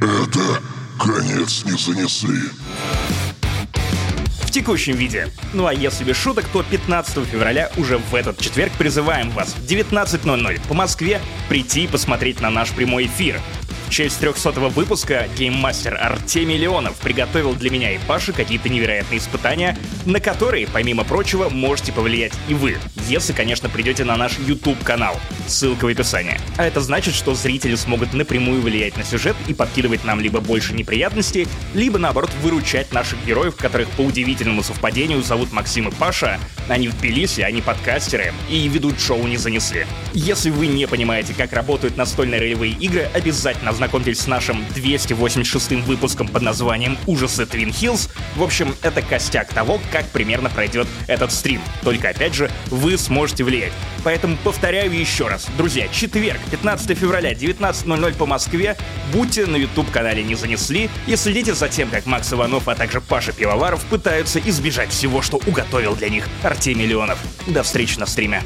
[0.00, 0.60] Это
[0.98, 2.40] конец не занесли.
[4.42, 5.28] В текущем виде.
[5.54, 9.64] Ну а если без шуток, то 15 февраля уже в этот четверг призываем вас в
[9.64, 13.40] 19.00 по Москве прийти и посмотреть на наш прямой эфир
[13.92, 19.76] честь 300 выпуска гейммастер Артемий Леонов приготовил для меня и Паши какие-то невероятные испытания,
[20.06, 25.20] на которые, помимо прочего, можете повлиять и вы, если, конечно, придете на наш YouTube-канал.
[25.46, 26.40] Ссылка в описании.
[26.56, 30.72] А это значит, что зрители смогут напрямую влиять на сюжет и подкидывать нам либо больше
[30.72, 36.40] неприятностей, либо, наоборот, выручать наших героев, которых по удивительному совпадению зовут Максим и Паша.
[36.68, 39.84] Они в Тбилиси, они подкастеры и ведут шоу «Не занесли».
[40.14, 46.28] Если вы не понимаете, как работают настольные ролевые игры, обязательно ознакомьтесь с нашим 286 выпуском
[46.28, 48.10] под названием «Ужасы Твин Хиллз».
[48.36, 51.60] В общем, это костяк того, как примерно пройдет этот стрим.
[51.82, 53.72] Только, опять же, вы сможете влиять.
[54.04, 55.48] Поэтому повторяю еще раз.
[55.58, 58.76] Друзья, четверг, 15 февраля, 19.00 по Москве.
[59.12, 63.32] Будьте на YouTube-канале «Не занесли» и следите за тем, как Макс Иванов, а также Паша
[63.32, 67.18] Пивоваров пытаются избежать всего, что уготовил для них Артемий Леонов.
[67.48, 68.44] До встречи на стриме.